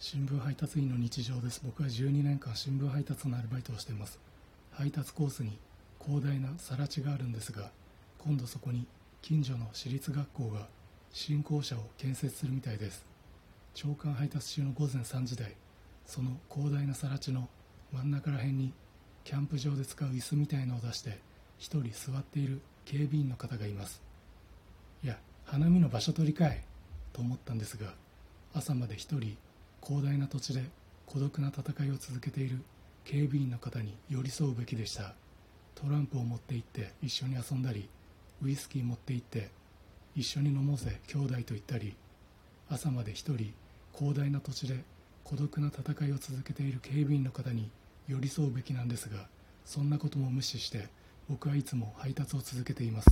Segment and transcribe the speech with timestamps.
[0.00, 1.60] 新聞配達員の日常です。
[1.64, 4.20] 僕は12年間新聞配達のアルバイトをしています。
[4.70, 5.58] 配達コースに
[6.00, 7.72] 広大な更地があるんですが
[8.18, 8.86] 今度そこに
[9.22, 10.68] 近所の私立学校が
[11.12, 13.04] 新校舎を建設するみたいです。
[13.74, 15.56] 朝刊配達中の午前3時台
[16.06, 17.48] その広大な更地の
[17.92, 18.72] 真ん中ら辺に
[19.24, 21.18] キャンプ場で使う椅子みたいのを出して
[21.58, 24.00] 一人座っている警備員の方がいます。
[25.02, 26.62] いや花見の場所取りかい
[27.12, 27.94] と思ったんですが
[28.54, 29.36] 朝まで一人
[29.88, 30.64] 広大な土地で
[31.06, 32.62] 孤独な戦いを続けている
[33.04, 35.14] 警備員の方に寄り添うべきでした。
[35.74, 37.88] トランプを持って行って一緒に遊んだり
[38.42, 39.48] ウイスキー持って行って
[40.14, 41.94] 一緒に飲もうぜ兄弟と言ったり
[42.68, 43.54] 朝まで一人
[43.96, 44.84] 広大な土地で
[45.24, 47.70] 孤独な戦いを続けている警備員の方に
[48.08, 49.26] 寄り添うべきなんですが
[49.64, 50.88] そんなことも無視して
[51.30, 53.08] 僕はいつも配達を続けています。